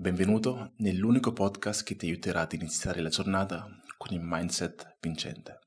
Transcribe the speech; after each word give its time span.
Benvenuto 0.00 0.74
nell'unico 0.76 1.32
podcast 1.32 1.82
che 1.82 1.96
ti 1.96 2.06
aiuterà 2.06 2.42
ad 2.42 2.52
iniziare 2.52 3.00
la 3.00 3.08
giornata 3.08 3.68
con 3.96 4.14
il 4.14 4.20
mindset 4.22 4.98
vincente. 5.00 5.58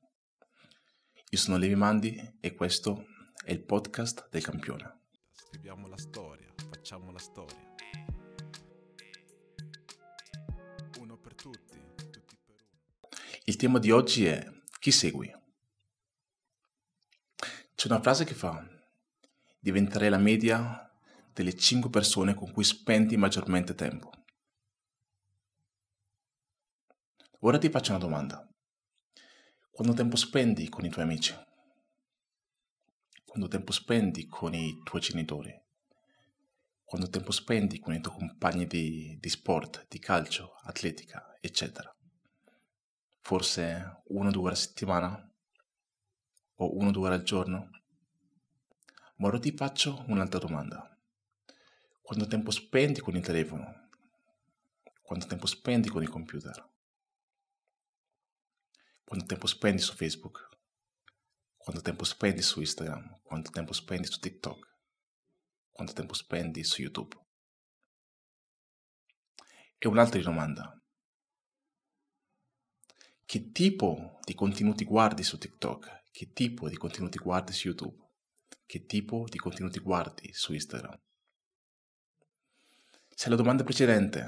Io 1.28 1.38
sono 1.38 1.58
Levi 1.58 1.74
Mandi 1.74 2.38
e 2.40 2.54
questo 2.54 3.08
è 3.44 3.52
il 3.52 3.60
podcast 3.60 4.30
del 4.30 4.42
campione. 4.42 5.00
Scriviamo 5.34 5.86
la 5.86 5.98
storia, 5.98 6.50
facciamo 6.56 7.12
la 7.12 7.18
storia. 7.18 7.74
Uno 10.98 11.18
per 11.18 11.34
tutti, 11.34 11.76
tutti 11.94 12.36
per 12.42 12.54
uno. 12.56 13.08
Il 13.44 13.56
tema 13.56 13.78
di 13.78 13.90
oggi 13.90 14.24
è 14.24 14.50
chi 14.78 14.92
segui? 14.92 15.30
C'è 17.74 17.86
una 17.86 18.00
frase 18.00 18.24
che 18.24 18.32
fa 18.32 18.66
diventerei 19.58 20.08
la 20.08 20.16
media 20.16 20.90
delle 21.34 21.54
5 21.54 21.90
persone 21.90 22.32
con 22.32 22.50
cui 22.50 22.64
spendi 22.64 23.18
maggiormente 23.18 23.74
tempo. 23.74 24.10
Ora 27.44 27.58
ti 27.58 27.70
faccio 27.70 27.90
una 27.90 27.98
domanda. 27.98 28.48
Quanto 29.68 29.94
tempo 29.94 30.14
spendi 30.14 30.68
con 30.68 30.84
i 30.84 30.90
tuoi 30.90 31.02
amici? 31.02 31.34
Quanto 33.24 33.48
tempo 33.48 33.72
spendi 33.72 34.28
con 34.28 34.54
i 34.54 34.80
tuoi 34.84 35.00
genitori? 35.00 35.52
Quanto 36.84 37.08
tempo 37.08 37.32
spendi 37.32 37.80
con 37.80 37.94
i 37.94 38.00
tuoi 38.00 38.14
compagni 38.16 38.68
di, 38.68 39.18
di 39.18 39.28
sport, 39.28 39.86
di 39.88 39.98
calcio, 39.98 40.54
atletica, 40.62 41.36
eccetera? 41.40 41.92
Forse 43.18 44.02
una 44.04 44.28
o 44.28 44.30
due 44.30 44.42
ore 44.42 44.52
a 44.52 44.56
settimana? 44.56 45.32
O 46.58 46.76
una 46.76 46.90
o 46.90 46.92
due 46.92 47.06
ore 47.06 47.14
al 47.16 47.24
giorno? 47.24 47.70
Ma 49.16 49.26
ora 49.26 49.40
ti 49.40 49.50
faccio 49.50 50.04
un'altra 50.06 50.38
domanda. 50.38 50.96
Quanto 52.02 52.28
tempo 52.28 52.52
spendi 52.52 53.00
con 53.00 53.16
il 53.16 53.24
telefono? 53.24 53.88
Quanto 55.02 55.26
tempo 55.26 55.46
spendi 55.46 55.88
con 55.88 56.04
il 56.04 56.08
computer? 56.08 56.70
Quanto 59.04 59.26
tempo 59.26 59.46
spendi 59.46 59.80
su 59.80 59.94
Facebook? 59.94 60.48
Quanto 61.56 61.82
tempo 61.82 62.04
spendi 62.04 62.42
su 62.42 62.60
Instagram? 62.60 63.20
Quanto 63.22 63.50
tempo 63.50 63.72
spendi 63.72 64.06
su 64.06 64.18
TikTok? 64.18 64.78
Quanto 65.70 65.92
tempo 65.92 66.14
spendi 66.14 66.64
su 66.64 66.82
YouTube? 66.82 67.16
E 69.78 69.88
un'altra 69.88 70.20
domanda. 70.20 70.76
Che 73.24 73.50
tipo 73.52 74.18
di 74.24 74.34
contenuti 74.34 74.84
guardi 74.84 75.22
su 75.22 75.38
TikTok? 75.38 76.02
Che 76.10 76.32
tipo 76.32 76.68
di 76.68 76.76
contenuti 76.76 77.18
guardi 77.18 77.52
su 77.52 77.68
YouTube? 77.68 77.96
Che 78.66 78.84
tipo 78.86 79.24
di 79.28 79.38
contenuti 79.38 79.78
guardi 79.78 80.32
su 80.32 80.52
Instagram? 80.52 81.00
Se 83.08 83.28
la 83.28 83.36
domanda 83.36 83.64
precedente, 83.64 84.24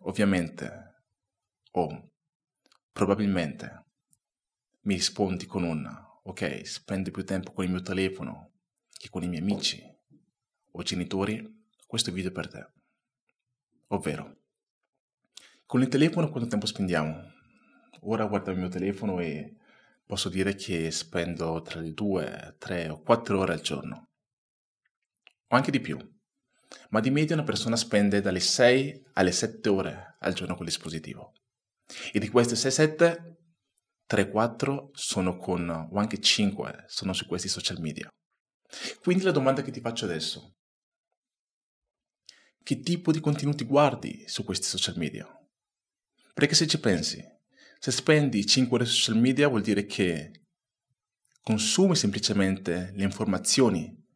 ovviamente, 0.00 1.02
o 1.72 2.10
probabilmente 2.98 3.84
mi 4.80 4.94
rispondi 4.94 5.46
con 5.46 5.62
un 5.62 5.88
ok, 6.24 6.66
spendo 6.66 7.12
più 7.12 7.24
tempo 7.24 7.52
con 7.52 7.64
il 7.64 7.70
mio 7.70 7.80
telefono 7.80 8.54
che 8.92 9.08
con 9.08 9.22
i 9.22 9.28
miei 9.28 9.40
amici 9.40 9.80
o 10.72 10.82
genitori, 10.82 11.64
questo 11.86 12.10
video 12.10 12.30
è 12.30 12.32
per 12.32 12.48
te. 12.48 12.68
Ovvero, 13.88 14.38
con 15.64 15.80
il 15.80 15.86
telefono 15.86 16.28
quanto 16.28 16.48
tempo 16.48 16.66
spendiamo? 16.66 17.22
Ora 18.00 18.26
guardo 18.26 18.50
il 18.50 18.58
mio 18.58 18.68
telefono 18.68 19.20
e 19.20 19.54
posso 20.04 20.28
dire 20.28 20.56
che 20.56 20.90
spendo 20.90 21.62
tra 21.62 21.78
le 21.78 21.94
2, 21.94 22.56
3 22.58 22.88
o 22.88 23.00
4 23.00 23.38
ore 23.38 23.52
al 23.52 23.60
giorno. 23.60 24.08
O 25.46 25.54
anche 25.54 25.70
di 25.70 25.78
più. 25.78 25.96
Ma 26.90 26.98
di 26.98 27.10
media 27.10 27.36
una 27.36 27.44
persona 27.44 27.76
spende 27.76 28.20
dalle 28.20 28.40
6 28.40 29.10
alle 29.12 29.30
7 29.30 29.68
ore 29.68 30.16
al 30.18 30.32
giorno 30.32 30.56
con 30.56 30.66
il 30.66 30.72
dispositivo. 30.72 31.34
E 32.12 32.18
di 32.18 32.28
queste 32.28 32.54
6-7, 32.54 33.36
3-4 34.08 34.88
sono 34.92 35.36
con, 35.36 35.68
o 35.68 35.98
anche 35.98 36.20
5 36.20 36.84
sono 36.86 37.12
su 37.12 37.26
questi 37.26 37.48
social 37.48 37.80
media. 37.80 38.08
Quindi 39.00 39.24
la 39.24 39.30
domanda 39.30 39.62
che 39.62 39.70
ti 39.70 39.80
faccio 39.80 40.04
adesso, 40.04 40.56
che 42.62 42.80
tipo 42.80 43.12
di 43.12 43.20
contenuti 43.20 43.64
guardi 43.64 44.28
su 44.28 44.44
questi 44.44 44.66
social 44.66 44.96
media? 44.98 45.26
Perché 46.34 46.54
se 46.54 46.66
ci 46.66 46.78
pensi, 46.78 47.22
se 47.78 47.90
spendi 47.90 48.44
5 48.44 48.76
ore 48.76 48.84
su 48.84 48.94
social 48.94 49.20
media 49.20 49.48
vuol 49.48 49.62
dire 49.62 49.86
che 49.86 50.44
consumi 51.40 51.96
semplicemente 51.96 52.92
le 52.94 53.04
informazioni 53.04 54.06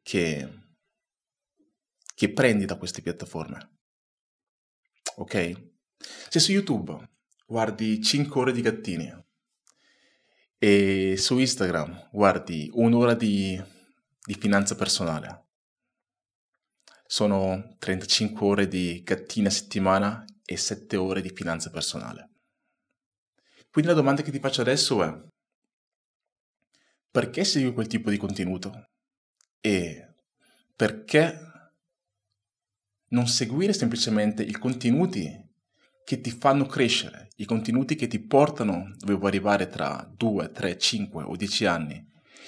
che, 0.00 0.48
che 2.14 2.32
prendi 2.32 2.64
da 2.64 2.78
queste 2.78 3.02
piattaforme. 3.02 3.78
Ok? 5.16 5.73
Se 6.34 6.40
su 6.40 6.50
YouTube 6.50 7.10
guardi 7.46 8.02
5 8.02 8.40
ore 8.40 8.50
di 8.50 8.60
gattini 8.60 9.08
e 10.58 11.14
su 11.16 11.38
Instagram 11.38 12.08
guardi 12.10 12.68
un'ora 12.72 13.14
di, 13.14 13.62
di 14.20 14.34
finanza 14.34 14.74
personale, 14.74 15.44
sono 17.06 17.76
35 17.78 18.44
ore 18.44 18.66
di 18.66 19.00
gattini 19.04 19.46
a 19.46 19.50
settimana 19.50 20.24
e 20.44 20.56
7 20.56 20.96
ore 20.96 21.22
di 21.22 21.30
finanza 21.30 21.70
personale. 21.70 22.30
Quindi 23.70 23.92
la 23.92 23.96
domanda 23.96 24.22
che 24.22 24.32
ti 24.32 24.40
faccio 24.40 24.62
adesso 24.62 25.04
è 25.04 25.16
perché 27.12 27.44
segui 27.44 27.72
quel 27.72 27.86
tipo 27.86 28.10
di 28.10 28.16
contenuto? 28.16 28.88
E 29.60 30.14
perché 30.74 31.38
non 33.10 33.28
seguire 33.28 33.72
semplicemente 33.72 34.42
i 34.42 34.50
contenuti 34.50 35.52
che 36.04 36.20
ti 36.20 36.30
fanno 36.30 36.66
crescere, 36.66 37.30
i 37.36 37.46
contenuti 37.46 37.94
che 37.94 38.06
ti 38.06 38.20
portano 38.20 38.94
dove 38.98 39.14
vuoi 39.14 39.28
arrivare 39.28 39.68
tra 39.68 40.08
2, 40.14 40.50
3, 40.50 40.78
5 40.78 41.24
o 41.24 41.34
10 41.34 41.66
anni, 41.66 42.06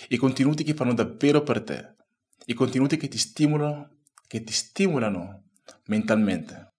i 0.08 0.16
contenuti 0.16 0.62
che 0.62 0.74
fanno 0.74 0.92
davvero 0.92 1.42
per 1.42 1.62
te, 1.62 1.94
i 2.46 2.54
contenuti 2.54 2.96
che 2.96 3.08
ti 3.08 3.18
stimolano, 3.18 4.02
che 4.26 4.42
ti 4.42 4.52
stimolano 4.52 5.50
mentalmente, 5.86 6.74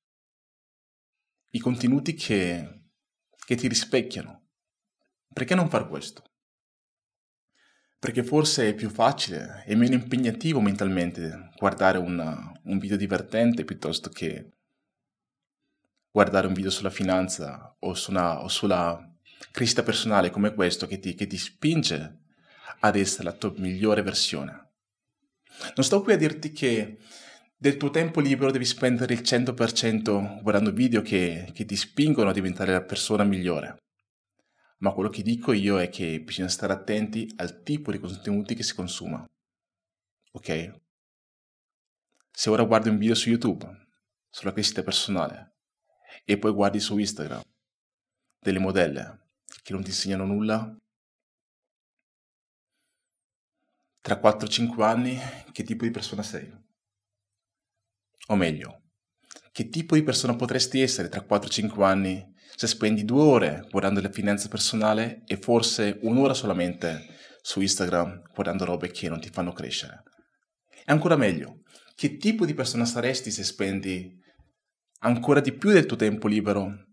i 1.52 1.60
contenuti 1.60 2.14
che, 2.14 2.84
che 3.46 3.56
ti 3.56 3.68
rispecchiano. 3.68 4.46
Perché 5.34 5.56
non 5.56 5.70
far 5.70 5.88
questo? 5.88 6.24
Perché 8.00 8.24
forse 8.24 8.70
è 8.70 8.76
più 8.76 8.90
facile 8.90 9.64
e 9.66 9.76
meno 9.76 9.96
impegnativo 9.96 10.62
mentalmente 10.62 11.50
guardare 11.58 11.98
una, 11.98 12.52
un 12.66 12.78
video 12.78 12.96
divertente 12.96 13.66
piuttosto 13.66 14.10
che 14.10 14.52
guardare 16.18 16.48
un 16.48 16.54
video 16.54 16.72
sulla 16.72 16.90
finanza 16.90 17.76
o, 17.78 17.94
su 17.94 18.10
una, 18.10 18.42
o 18.42 18.48
sulla 18.48 19.00
crescita 19.52 19.84
personale 19.84 20.32
come 20.32 20.56
questo 20.56 20.88
che 20.88 20.98
ti, 20.98 21.14
che 21.14 21.28
ti 21.28 21.38
spinge 21.38 22.22
ad 22.80 22.96
essere 22.96 23.26
la 23.26 23.34
tua 23.34 23.54
migliore 23.58 24.02
versione. 24.02 24.72
Non 25.76 25.86
sto 25.86 26.02
qui 26.02 26.14
a 26.14 26.18
dirti 26.18 26.52
che 26.52 26.98
del 27.56 27.78
tuo 27.78 27.92
tempo 27.92 28.20
libero 28.20 28.50
devi 28.50 28.66
spendere 28.66 29.14
il 29.14 29.20
100% 29.20 30.42
guardando 30.42 30.72
video 30.72 31.04
che, 31.04 31.52
che 31.54 31.66
ti 31.66 31.76
spingono 31.76 32.32
a 32.32 32.34
diventare 32.34 32.72
la 32.72 32.82
persona 32.82 33.24
migliore. 33.24 33.78
Ma 34.80 34.94
quello 34.94 35.10
che 35.10 35.22
dico 35.22 35.52
io 35.54 35.80
è 35.80 35.88
che 35.90 36.20
bisogna 36.20 36.50
stare 36.50 36.74
attenti 36.74 37.32
al 37.36 37.62
tipo 37.62 37.92
di 37.92 38.00
contenuti 38.00 38.56
che 38.56 38.64
si 38.64 38.74
consuma. 38.74 39.24
Ok? 40.32 40.80
Se 42.32 42.50
ora 42.50 42.64
guardi 42.64 42.90
un 42.90 42.98
video 42.98 43.14
su 43.14 43.30
YouTube 43.30 43.68
sulla 44.32 44.52
crescita 44.52 44.82
personale 44.82 45.56
e 46.24 46.38
poi 46.38 46.52
guardi 46.52 46.80
su 46.80 46.98
Instagram 46.98 47.42
delle 48.40 48.60
modelle 48.60 49.30
che 49.64 49.74
non 49.74 49.84
ti 49.84 49.90
insegnano 49.90 50.26
nulla, 50.26 50.78
tra 54.02 54.20
4-5 54.20 54.82
anni 54.84 55.20
che 55.52 55.64
tipo 55.64 55.84
di 55.84 55.92
persona 55.92 56.24
sei? 56.24 56.50
O 58.28 58.36
meglio, 58.36 58.84
che 59.52 59.70
tipo 59.70 59.96
di 59.96 60.04
persona 60.04 60.36
potresti 60.36 60.81
essere 60.81 61.10
tra 61.10 61.25
4-5 61.28 61.84
anni 61.84 62.36
se 62.56 62.68
spendi 62.68 63.04
due 63.04 63.22
ore 63.22 63.68
guardando 63.70 64.02
la 64.02 64.12
finanza 64.12 64.48
personale 64.48 65.24
e 65.25 65.38
forse 65.38 66.00
un'ora 66.04 66.34
solamente 66.34 67.16
su 67.42 67.62
Instagram 67.62 68.31
guardando 68.34 68.66
robe 68.66 68.90
che 68.92 69.10
non 69.10 69.20
ti 69.20 69.30
fanno 69.30 69.52
crescere? 69.52 70.04
E 70.70 70.84
ancora 70.86 71.16
meglio, 71.18 71.63
che 71.96 72.18
tipo 72.18 72.46
di 72.46 72.54
persona 72.54 72.86
saresti 72.86 73.31
se 73.31 73.44
spendi 73.44 74.24
ancora 75.00 75.40
di 75.40 75.54
più 75.54 75.72
del 75.72 75.86
tuo 75.86 75.98
tempo 75.98 76.28
libero. 76.28 76.86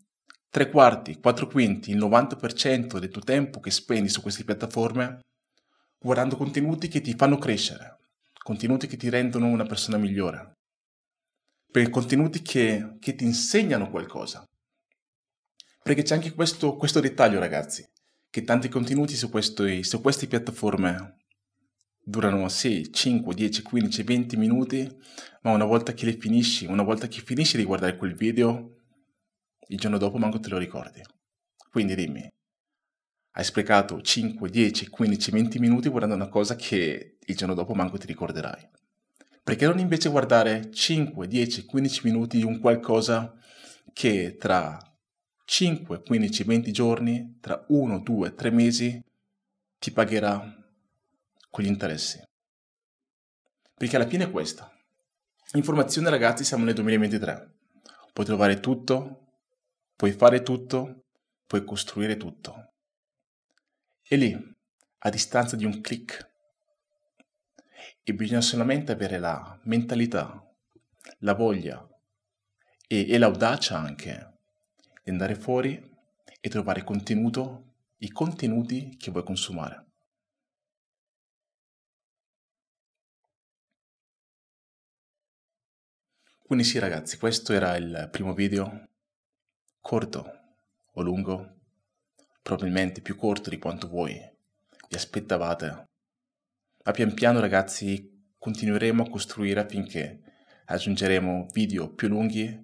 Tre 0.49 0.71
quarti, 0.71 1.19
quattro 1.19 1.47
quinti, 1.47 1.91
il 1.91 1.99
90% 1.99 2.99
del 2.99 3.09
tuo 3.09 3.23
tempo 3.23 3.61
che 3.61 3.71
spendi 3.71 4.09
su 4.09 4.21
queste 4.23 4.45
piattaforme 4.45 5.21
guardando 6.05 6.37
contenuti 6.37 6.87
che 6.87 7.01
ti 7.01 7.15
fanno 7.15 7.39
crescere, 7.39 8.01
contenuti 8.43 8.87
che 8.87 8.99
ti 8.99 9.09
rendono 9.09 9.47
una 9.47 9.65
persona 9.65 9.97
migliore, 9.97 10.59
per 11.73 11.89
contenuti 11.89 12.43
che, 12.43 12.97
che 13.01 13.15
ti 13.15 13.25
insegnano 13.25 13.89
qualcosa. 13.89 14.45
Perché 15.83 16.03
c'è 16.03 16.15
anche 16.15 16.35
questo, 16.35 16.77
questo 16.77 17.01
dettaglio, 17.01 17.39
ragazzi, 17.39 17.89
che 18.29 18.43
tanti 18.43 18.69
contenuti 18.69 19.17
su, 19.17 19.31
questo, 19.31 19.65
su 19.83 20.01
queste 20.03 20.27
piattaforme 20.27 21.24
durano 22.05 22.49
sì, 22.49 22.93
5, 22.93 23.35
10, 23.35 23.63
15, 23.63 24.03
20 24.03 24.37
minuti, 24.37 24.97
ma 25.43 25.53
una 25.53 25.65
volta 25.65 25.93
che 25.95 26.05
le 26.05 26.13
finisci, 26.13 26.67
una 26.67 26.83
volta 26.83 27.09
che 27.09 27.21
finisci 27.21 27.57
di 27.57 27.65
guardare 27.65 27.97
quel 27.97 28.15
video, 28.15 28.77
il 29.69 29.79
giorno 29.79 29.99
dopo 29.99 30.19
manco 30.19 30.39
te 30.39 30.51
lo 30.51 30.59
ricordi. 30.59 31.03
Quindi 31.71 31.95
dimmi, 31.95 32.29
hai 33.33 33.45
sprecato 33.45 34.01
5, 34.01 34.49
10, 34.49 34.89
15, 34.89 35.31
20 35.31 35.59
minuti 35.59 35.89
guardando 35.89 36.15
una 36.15 36.29
cosa 36.29 36.55
che 36.55 37.19
il 37.21 37.37
giorno 37.37 37.55
dopo 37.55 37.75
manco 37.75 37.99
ti 37.99 38.07
ricorderai. 38.07 38.69
Perché 39.43 39.67
non 39.67 39.79
invece 39.79 40.09
guardare 40.09 40.71
5, 40.71 41.27
10, 41.27 41.65
15 41.65 42.01
minuti 42.05 42.37
di 42.39 42.45
un 42.45 42.61
qualcosa 42.61 43.35
che 43.93 44.37
tra 44.39 44.79
5, 45.45 46.03
15, 46.03 46.45
20 46.45 46.73
giorni, 46.73 47.39
tra 47.41 47.65
1, 47.69 47.99
2, 47.99 48.35
3 48.35 48.51
mesi, 48.51 49.03
ti 49.79 49.91
pagherà 49.91 50.64
quegli 51.55 51.69
interessi. 51.69 52.21
Perché 53.77 53.95
alla 53.95 54.09
fine 54.09 54.25
è 54.25 54.31
questo. 54.33 54.73
Informazione 55.53 56.11
ragazzi, 56.11 56.43
siamo 56.43 56.65
nel 56.65 56.75
2023. 56.75 57.59
Puoi 58.13 58.27
trovare 58.27 58.59
tutto, 58.59 59.37
puoi 59.95 60.11
fare 60.11 60.43
tutto, 60.43 61.05
puoi 61.47 61.65
costruire 61.65 62.17
tutto. 62.17 62.73
E 64.03 64.17
lì, 64.17 64.37
a 64.99 65.11
distanza 65.11 65.55
di 65.55 65.65
un 65.65 65.81
clic, 65.81 66.29
e 68.03 68.15
bisogna 68.15 68.41
solamente 68.41 68.91
avere 68.91 69.21
la 69.21 69.57
mentalità, 69.63 70.45
la 71.21 71.35
voglia 71.35 71.89
e, 72.89 73.09
e 73.09 73.17
l'audacia 73.17 73.79
anche 73.79 74.41
di 75.05 75.11
andare 75.11 75.37
fuori 75.37 75.81
e 76.41 76.49
trovare 76.49 76.83
contenuto, 76.83 77.75
i 77.99 78.11
contenuti 78.11 78.97
che 78.97 79.13
vuoi 79.13 79.23
consumare. 79.23 79.94
Quindi 86.47 86.65
sì 86.65 86.79
ragazzi, 86.79 87.17
questo 87.17 87.55
era 87.55 87.75
il 87.77 88.09
primo 88.13 88.35
video, 88.35 88.87
corto 89.81 90.57
o 90.93 91.01
lungo, 91.01 91.61
probabilmente 92.43 93.01
più 93.01 93.17
corto 93.17 93.49
di 93.49 93.59
quanto 93.59 93.89
voi 93.89 94.13
vi 94.15 94.95
aspettavate, 94.95 95.89
ma 96.85 96.93
pian 96.93 97.15
piano 97.15 97.41
ragazzi 97.41 98.35
continueremo 98.37 99.05
a 99.05 99.09
costruire 99.09 99.61
affinché 99.61 100.21
aggiungeremo 100.67 101.49
video 101.51 101.95
più 101.95 102.09
lunghi, 102.09 102.63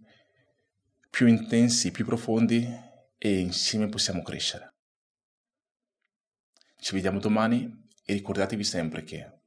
più 1.09 1.27
intensi, 1.27 1.91
più 1.91 2.05
profondi 2.05 2.69
e 3.17 3.38
insieme 3.38 3.88
possiamo 3.88 4.21
crescere. 4.21 4.75
Ci 6.77 6.94
vediamo 6.94 7.19
domani 7.19 7.88
e 8.05 8.12
ricordatevi 8.12 8.62
sempre 8.62 9.05
che 9.05 9.41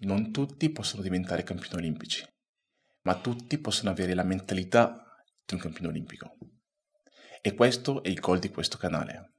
non 0.00 0.30
tutti 0.30 0.68
possono 0.68 1.00
diventare 1.00 1.44
campioni 1.44 1.76
olimpici, 1.76 2.26
ma 3.02 3.20
tutti 3.20 3.58
possono 3.58 3.90
avere 3.90 4.14
la 4.14 4.24
mentalità 4.24 5.04
di 5.44 5.54
un 5.54 5.60
campione 5.60 5.88
olimpico. 5.88 6.36
E 7.42 7.54
questo 7.54 8.02
è 8.02 8.08
il 8.08 8.20
goal 8.20 8.38
di 8.38 8.50
questo 8.50 8.76
canale, 8.76 9.32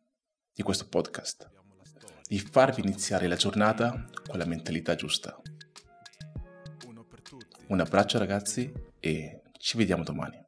di 0.53 0.63
questo 0.63 0.87
podcast 0.87 1.59
di 2.31 2.39
farvi 2.39 2.79
iniziare 2.79 3.27
la 3.27 3.35
giornata 3.35 4.07
con 4.25 4.39
la 4.39 4.45
mentalità 4.45 4.95
giusta. 4.95 5.37
Un 7.67 7.79
abbraccio 7.81 8.17
ragazzi 8.17 8.71
e 9.01 9.41
ci 9.57 9.75
vediamo 9.75 10.03
domani. 10.05 10.41